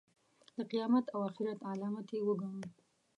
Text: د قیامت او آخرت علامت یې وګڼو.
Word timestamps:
د 0.55 0.57
قیامت 0.71 1.05
او 1.13 1.19
آخرت 1.29 1.59
علامت 1.69 2.07
یې 2.15 2.19
وګڼو. 2.27 2.61